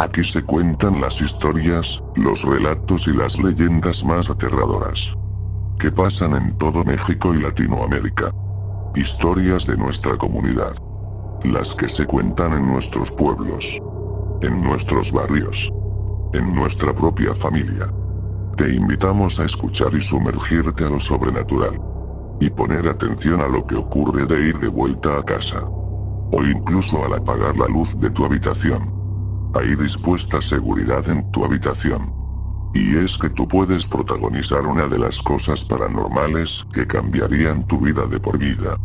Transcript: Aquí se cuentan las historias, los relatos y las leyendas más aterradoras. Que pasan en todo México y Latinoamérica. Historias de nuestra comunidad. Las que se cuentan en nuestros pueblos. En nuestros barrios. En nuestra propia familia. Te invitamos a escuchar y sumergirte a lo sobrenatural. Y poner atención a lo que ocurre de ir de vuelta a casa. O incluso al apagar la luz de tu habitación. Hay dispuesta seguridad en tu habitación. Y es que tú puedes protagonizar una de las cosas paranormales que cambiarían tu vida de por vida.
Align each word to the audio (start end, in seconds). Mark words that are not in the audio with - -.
Aquí 0.00 0.22
se 0.22 0.44
cuentan 0.44 1.00
las 1.00 1.20
historias, 1.20 2.00
los 2.14 2.44
relatos 2.44 3.08
y 3.08 3.12
las 3.12 3.36
leyendas 3.36 4.04
más 4.04 4.30
aterradoras. 4.30 5.16
Que 5.76 5.90
pasan 5.90 6.34
en 6.34 6.56
todo 6.56 6.84
México 6.84 7.34
y 7.34 7.40
Latinoamérica. 7.40 8.32
Historias 8.94 9.66
de 9.66 9.76
nuestra 9.76 10.16
comunidad. 10.16 10.72
Las 11.42 11.74
que 11.74 11.88
se 11.88 12.06
cuentan 12.06 12.52
en 12.52 12.66
nuestros 12.68 13.10
pueblos. 13.10 13.82
En 14.40 14.62
nuestros 14.62 15.10
barrios. 15.10 15.72
En 16.32 16.54
nuestra 16.54 16.94
propia 16.94 17.34
familia. 17.34 17.92
Te 18.56 18.72
invitamos 18.72 19.40
a 19.40 19.46
escuchar 19.46 19.92
y 19.94 20.00
sumergirte 20.00 20.84
a 20.84 20.90
lo 20.90 21.00
sobrenatural. 21.00 21.80
Y 22.38 22.50
poner 22.50 22.86
atención 22.86 23.40
a 23.40 23.48
lo 23.48 23.66
que 23.66 23.74
ocurre 23.74 24.26
de 24.26 24.48
ir 24.48 24.58
de 24.60 24.68
vuelta 24.68 25.18
a 25.18 25.24
casa. 25.24 25.64
O 25.64 26.44
incluso 26.44 27.04
al 27.04 27.14
apagar 27.14 27.56
la 27.56 27.66
luz 27.66 27.98
de 27.98 28.10
tu 28.10 28.24
habitación. 28.24 28.97
Hay 29.58 29.74
dispuesta 29.74 30.40
seguridad 30.40 31.08
en 31.10 31.28
tu 31.32 31.44
habitación. 31.44 32.14
Y 32.74 32.96
es 32.96 33.18
que 33.18 33.28
tú 33.28 33.48
puedes 33.48 33.88
protagonizar 33.88 34.64
una 34.64 34.86
de 34.86 35.00
las 35.00 35.20
cosas 35.20 35.64
paranormales 35.64 36.64
que 36.72 36.86
cambiarían 36.86 37.66
tu 37.66 37.80
vida 37.80 38.06
de 38.06 38.20
por 38.20 38.38
vida. 38.38 38.76